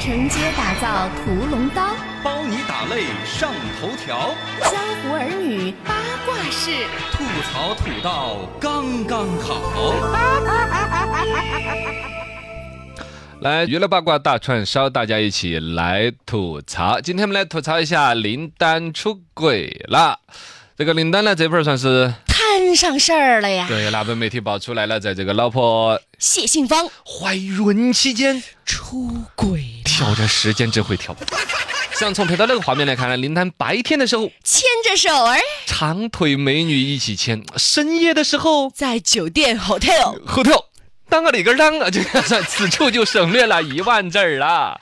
[0.00, 6.70] 承接打造屠龙刀，包你打累上头条，江湖儿女八卦事，
[7.12, 9.92] 吐槽吐到刚刚好。
[13.40, 16.98] 来，娱乐八卦大串烧，大家一起来吐槽。
[16.98, 20.18] 今天我们来吐槽一下林丹出轨了。
[20.78, 23.66] 这个林丹呢，这会儿算是摊上事儿了呀。
[23.68, 31.14] 对，那被媒体爆出来了，在这个老婆谢杏芳怀孕期间出轨，挑战时间真会跳。
[31.92, 40.69] 像，从拍到那个画面来看呢，林丹白天的时候牵着手儿长腿美女一起牵，深夜的时候在酒店 hotel 后头。
[41.10, 42.00] 当个里根当啊，就
[42.48, 44.80] 此处就省略了一万字儿了。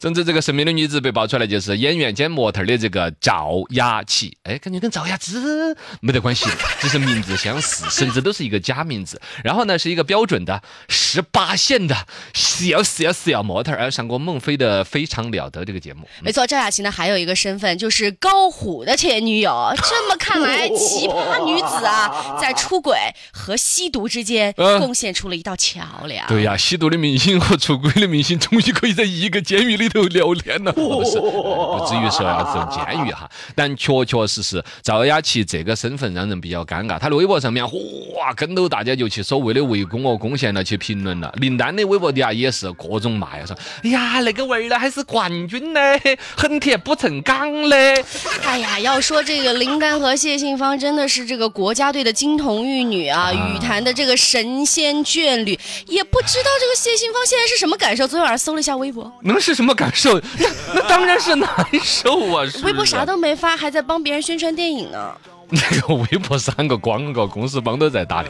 [0.00, 4.36] 总之，这个神秘的女子被爆出来就是演员兼模特的这个赵雅琪。
[4.44, 6.48] 哎，感觉跟赵雅芝没得关系，
[6.80, 9.20] 只是名字相似，甚至都是一个假名字。
[9.44, 11.94] 然后呢，是一个标准的十八线的
[12.32, 16.08] 小小小模特而，上过孟非的《非常了得》这个节目。
[16.22, 19.74] 没错，赵雅琪呢还有一个身份就是高虎的前女友。
[19.76, 22.96] 这么看来，奇葩女子啊，在出轨
[23.32, 26.26] 和吸毒之间贡献出了一道桥梁。
[26.28, 36.98] 对呀，吸毒的明星和出轨的明星终于可以在一个监狱里头聊天了，不是，不至于说要走监狱哈，但确确实实赵雅琪这个身份让人比较尴尬。
[36.98, 41.32] 她的微博上面，哇，跟到大家就去所谓的围攻哦攻陷了去评论了。
[41.36, 45.80] 林丹的微博底下也是各种骂呀，说，哎呀，那个味儿呢还是冠军呢，
[46.36, 48.04] 很铁不成钢嘞。
[48.44, 55.55] 哎呀，要说这个林丹和谢杏芳真的是这个国家队的金童玉女啊，羽坛的这个神仙眷侣，
[55.86, 58.06] 也不知道这个谢杏芳现在是什么感受。
[58.06, 60.20] 昨天晚上搜了一下微博，能是什么感受？
[60.38, 61.48] 那那当然是难
[61.82, 62.44] 受啊！
[62.64, 65.14] 微博啥都没发，还在帮别人宣传电影呢。
[65.48, 68.28] 那个微博三个广告公司帮都在打的，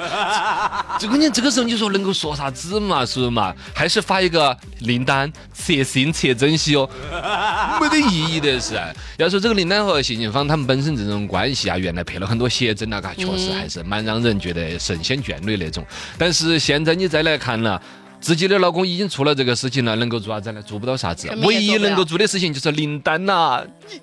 [1.00, 3.06] 这关键这个时候你说能够说啥子嘛？
[3.06, 3.55] 是不是嘛？
[3.75, 6.89] 还是发一个林丹测心测真析哦，
[7.81, 8.78] 没得意义的是。
[9.17, 15.85] 要说这个林丹和谢杏芳他们本身这种关系啊，原来配了很多写真啊，嘎，确实还是蛮让人觉得神仙眷侣那种。
[16.19, 17.80] 但是现在你再来看了。
[18.19, 20.61] 自己的老公已经出了这个事情了，能够做啥子呢？
[20.63, 24.01] 做不到啥子唯一能够做的事情就是林丹呐、你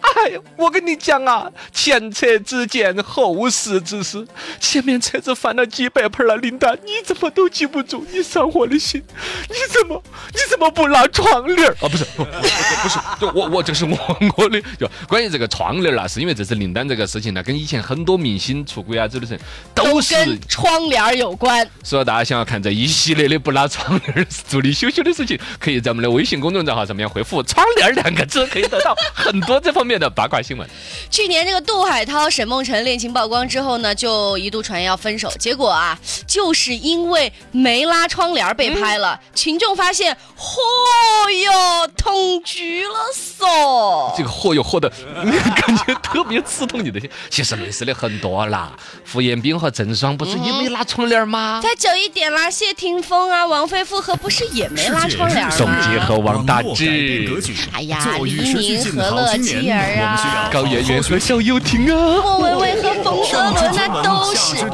[0.00, 4.26] 哎呀，我跟你讲啊，前车之鉴，后事之师。
[4.60, 8.04] 前面车子翻了几百盆了，林丹，你怎么都记不住？
[8.12, 9.02] 你伤我的心，
[9.48, 11.76] 你怎么你怎么不拉窗帘儿？
[11.80, 13.96] 啊，不是，不不不是，就我我这是我
[14.36, 14.60] 我的。
[14.78, 19.38] 就关于这个窗帘儿啊，是因为这次林丹这个事情呢，跟以前很多明星出轨啊，这的人
[19.74, 20.14] 都是。
[20.14, 21.64] 跟窗帘儿有关。
[21.84, 30.68] 所以大家想要看这一系列的不拉窗帘儿、足里羞羞的事情，可以在我们的微信公众账号上面回复“窗帘儿”两个字，可以得到很多这方面的八卦新闻。
[31.08, 44.16] 去年这个杜海涛、沈梦辰恋情曝光之后呢，就一度传言要分手，结果啊，就是因为没拉窗帘被拍了，群众发现，嚯哟，同居了嗦。
[44.16, 44.90] 这个嚯哟嚯的，
[45.56, 47.08] 感觉特别刺痛你的心。
[47.30, 48.72] 其实类似的很多啦，
[49.12, 51.60] 胡彦斌和郑爽不是也没拉窗帘吗？
[51.62, 55.88] 再久一点啦，谢霆锋啊，王菲复合不是也没拉窗帘吗宋吗？
[55.88, 62.20] 杰和王大网络改变格治，哎呀黎明好青何乐琪年，儿啊高圆圆和好好学小游艇啊。
[62.22, 63.12] 莫文蔚和冯德
[63.52, 64.64] 伦那都是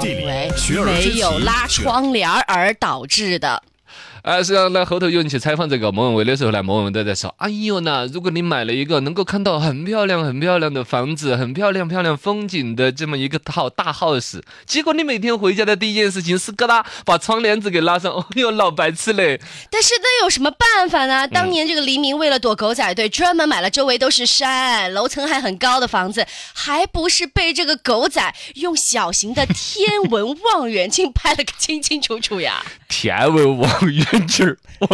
[0.84, 3.62] 没有拉窗帘而导致的。
[4.24, 19.38] 呃，实际上呢，后头有人去采访这个莫文蔚的时候呢，莫文蔚都在说：“哎呦呢，如果你买了一个能够看到很漂亮、很漂亮的房子、很漂亮、漂亮风景的这么一个套大 house，结果你每天回家的第一件事情是给他把窗帘子给拉上，哦哟，老白痴嘞！
[19.70, 21.28] 但是那有什么办法呢？
[21.28, 32.64] 当年这个黎明为了躲狗仔队，专门买了周围都是山、楼层还很高的房子，还不是被这个狗仔用小型的天文望远镜拍了个清清楚楚呀？
[32.88, 34.56] 天文望远镜儿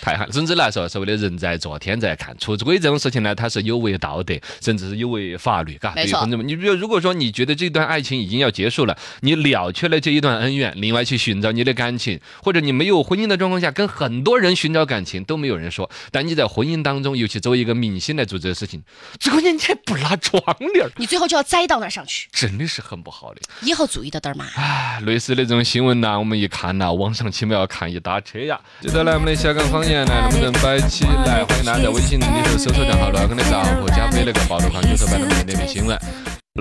[0.00, 0.28] 太狠！
[0.30, 5.92] 总之来说，所谓的人在做天在看，出轨这种事情呢，它是有违道德，甚至是有违法律，嘎。
[5.94, 18.82] 没错你比如如果说你觉得这段爱情已经要结束了，你了却了这一段恩怨，另外去寻找你的感情，或者你没有婚姻的状况下，跟很多人寻找感情都没有人说，但你在婚姻当中，尤其作为一个明星来做这个事情，
[19.18, 20.42] 最关键你还不拉窗
[20.74, 23.40] 帘儿，你最后就要栽到那儿上去，真的是很不好的。
[23.62, 24.46] 以后注意到点儿嘛。
[24.56, 28.60] 唉，类似的这种新闻呐，我们一看呐，网上起码要看一打车呀。
[28.82, 31.42] 接着来我们的小刚方言来，能不能摆起来？
[31.42, 35.98] 欢迎大家在微信里头搜索账号“罗根的账户”，加飞那个暴露狂九头版的每天的新闻。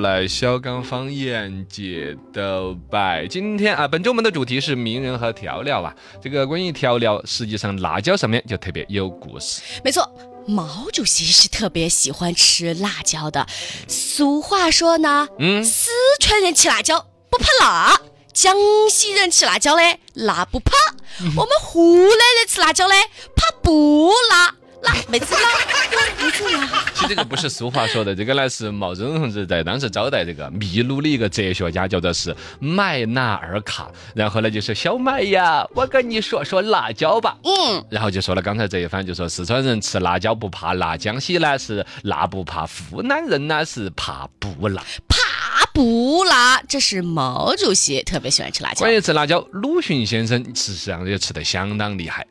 [0.02, 3.28] 来，小刚方言解斗摆。
[3.28, 5.94] 今天啊，本周我们的主题是名人和调料啊。
[6.22, 9.62] 这个关于调料，实际上辣椒上面就特别有故事。
[9.84, 10.10] 没错，
[10.48, 13.46] 毛主席是特别喜欢吃辣椒的。
[13.90, 15.90] 俗话说呢，嗯，四
[16.22, 18.02] 川人吃辣椒不怕辣，
[18.34, 18.56] 江
[18.90, 20.72] 西人吃辣椒嘞辣不怕，
[21.36, 22.96] 我们湖南人吃辣辣椒嘞，
[23.36, 24.56] 怕不辣。
[24.82, 25.42] 辣，妹子辣。
[26.94, 33.92] 其实这个不是俗话说的，这个呢是毛泽东同志在当时招待这个秘鲁的一个哲学家，叫做是麦纳尔卡。
[34.16, 37.36] 然后呢就是小麦呀，我跟你说说辣椒吧。
[37.44, 44.82] 嗯，然后就说了刚才这一番，就说四川人吃辣椒不怕辣，江西呢是辣不怕，湖南人呢是怕不辣。
[45.10, 45.18] 怕
[45.80, 48.94] 不辣，这是毛主席特别喜欢吃辣椒关。
[48.94, 52.28] 于吃辣椒，鲁迅先生事实上也吃得相当厉害。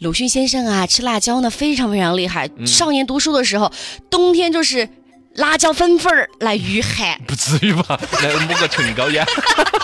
[0.00, 2.50] 鲁迅先生啊，吃辣椒呢非常非常厉害。
[2.56, 3.70] 嗯少年读书的时候，
[4.10, 4.88] 冬天就是
[5.34, 7.98] 辣椒粉粉儿来御寒，不至于吧？
[8.22, 9.24] 来抹个唇膏呀。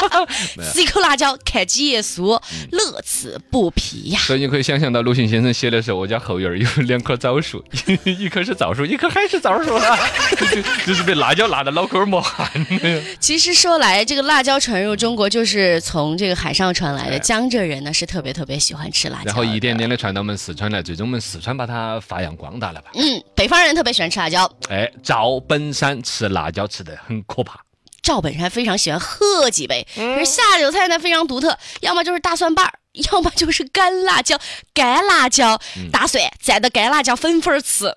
[0.73, 4.21] 吃一口辣椒看几页书，嗯乐此不疲呀。
[4.21, 7.65] 所以你可以想象到鲁迅先生写的时候，我家后院儿有两棵枣树，
[8.05, 9.99] 一棵是枣树，一棵还是枣树啊，
[10.39, 12.49] 就就是被辣椒辣得脑壳儿冒汗
[12.81, 13.03] 的。
[13.19, 17.19] 其实说来，这个辣椒传入中国就是从这个海上传来的。
[17.19, 19.87] 江浙人呢是特别特别喜欢吃辣椒，然后一点点。
[19.87, 22.91] 的传到我们四川来，最终我们四川把它发扬光大了吧？
[22.95, 24.51] 嗯，北方人特别喜欢吃辣椒。
[24.69, 24.91] 哎，
[25.37, 27.61] 赵本山吃辣椒吃的很可怕。
[28.03, 32.73] 赵本山非常喜欢喝几杯，嗯可是下酒菜呢非常独特，要么就是大蒜瓣儿，
[33.13, 34.39] 要么就是干辣椒、
[34.73, 37.93] 干辣椒、嗯大蒜蘸的干辣椒粉粉儿吃，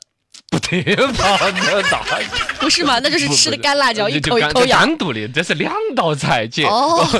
[0.51, 0.81] 不得
[1.13, 1.39] 吧？
[1.55, 2.03] 那大
[2.59, 2.99] 不是嘛？
[2.99, 4.79] 那就是吃的干辣椒，一口一口咬。
[4.79, 6.65] 单独的，这是两道菜，姐。
[6.65, 7.07] 哦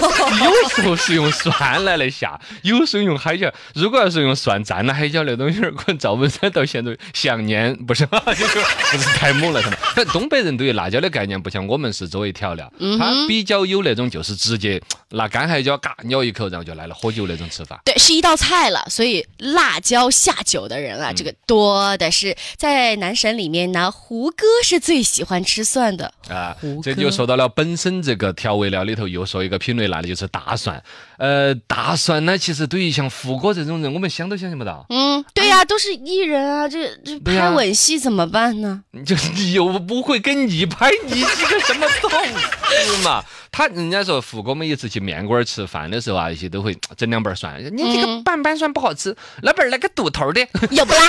[0.43, 3.51] 有时候是用蒜来来下，有时候用海椒。
[3.75, 8.03] 如果要是用蒜蘸了海椒那东西儿，可能赵本山到现在想念不是，
[8.35, 8.59] 就是
[8.91, 9.69] 不是太猛了，是
[10.05, 14.81] 东北人对于辣椒的概念不像我们是作为调料，嗯他比较有那种就是直接
[15.11, 17.81] 拿干海椒嘎咬一口，然后就来了喝酒那种吃法。
[17.85, 22.35] 对，是一道菜了，所以辣椒下酒的人嗯啊，这个多的是。
[22.57, 26.11] 在男神里面呢，胡歌是最喜欢吃蒜的。
[26.27, 30.81] 啊，这就说到了本身这个调味料里头，又说一个品类，那就是大蒜。
[31.17, 34.85] 呃，大蒜呢，其实对于像胡歌这种人，我们想都想象不到。
[34.89, 38.83] 嗯，对呀、都是艺人啊，这这拍吻戏怎么办呢？
[39.05, 43.25] 就是你又不会跟你拍，你是个什么动物嘛？
[43.51, 47.59] 他人家说胡哥每一次去面馆儿吃饭的时候啊，一些都会整两瓣儿蒜。
[47.75, 51.01] 你这个嗯板板蒜不好吃，那边儿那个肚头儿的要不啦？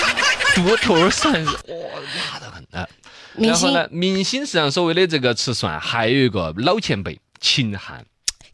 [0.55, 1.77] 肚头儿蒜是哇
[2.33, 2.89] 辣得很啊。
[3.37, 8.07] 然后呢，明星实际上所谓的这个吃蒜，还有一个老前辈秦汉。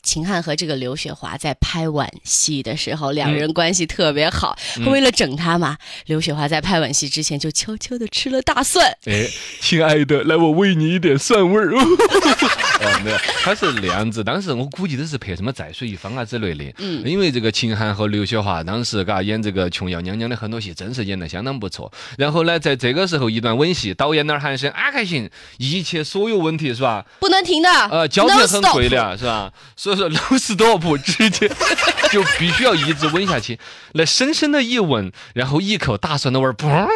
[0.06, 4.56] 秦汉和这个刘雪华在拍吻戏的时候，两嗯人关系特别好。
[4.86, 5.76] 为了整他嘛，
[6.06, 8.86] 刘雪华在拍吻戏之前就悄悄的吃了大蒜。
[9.06, 9.26] 哎，
[9.60, 11.72] 亲爱的，来我喂你一点蒜味儿。
[12.78, 14.22] 哦，没有，他是那样子。
[14.22, 16.72] 当时我估计都是拍什么在水一方啊之类的。
[16.78, 21.90] 嗯因为这个秦汉和刘雪华当时嘎演这个琼瑶娘娘的很多戏，真是演得相当不错。
[22.16, 27.04] 然后呢，在这个时候一段吻戏，导演那儿喊声啊还行，一切所有问题是吧？
[27.18, 29.50] 不能停的，呃，胶片很贵的啊，是吧？
[29.74, 31.48] 所以说 no stop 直接
[32.12, 33.58] 就必须要一直吻下去，
[33.94, 36.86] 那深深的一吻，然后一口大蒜的味儿，砰，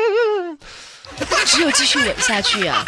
[1.46, 2.84] 只有继续吻下去啊，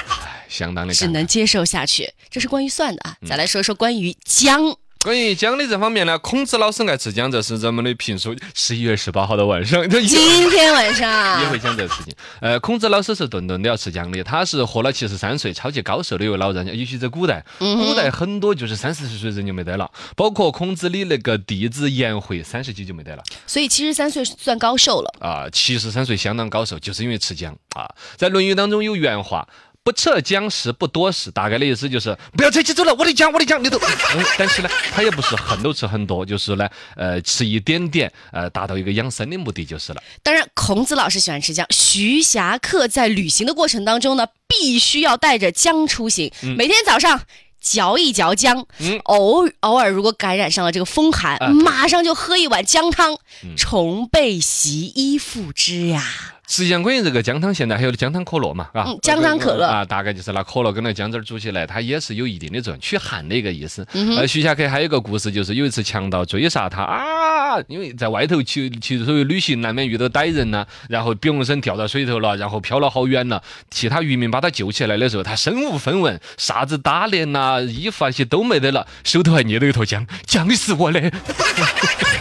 [0.48, 0.94] 相当的。
[0.94, 2.12] 只能接受下去。
[2.30, 4.76] 这是关于蒜的啊，嗯再来说说关于姜。
[5.02, 8.36] 关于姜的这方面呢，孔子老师爱吃姜，这是咱们的评书。
[8.54, 12.14] 十一月十八号的晚上，今天晚上 也会讲这个事情。
[12.40, 16.72] 呃，孔子老师是顿顿都要吃姜的，他是活了七十三岁，超级高寿的一位老人家。
[16.72, 23.24] 尤其在古代，古代很多就是三四十岁人就没得了，包括孔子的那个弟子颜回，三十几就没得了。
[23.44, 25.12] 所以七十三岁算高寿了。
[25.18, 27.92] 啊，七十三岁相当高寿，就是因为吃姜啊。
[28.16, 29.48] 在《论语》当中有原话。
[29.84, 33.76] 不测姜食不多食，大概的意思就是不要扯起走了，我的姜，我的姜，你都。
[34.14, 40.02] 嗯，但是呢，他也不是很都吃很多，就是呢，呃，吃一点点，呃，达到一个养生的目的就是了。
[40.22, 41.66] 当然，孔子老师喜欢吃姜。
[41.70, 47.22] 徐霞客在旅行的过程当中呢，必须要带着姜出行，每天早上。
[47.64, 53.16] 嚼一嚼姜，嗯偶偶尔如果感染上了这个风寒，马上就喝一碗姜汤，
[53.56, 56.31] 重被袭衣复之呀。
[56.48, 63.86] 实际上，关于这个姜汤，现在还有姜汤可乐嘛，啊嗯，姜汤可乐啊，大概就是拿可乐跟那姜汁儿煮起来，它也是有一定的作用，驱寒的一个意思。
[63.94, 81.00] 嗯呃，徐霞客还有一个故事，就是有一次强盗追杀他啊，因为在外头去去所谓旅行，难免遇到歹人呐、然后比身掉到水头了，然后飘了好远了，其他渔民把他救起来的时候，他身无分文，啥子打脸呐、衣服啊些都没得了，手头还捏着一坨姜，姜是我的。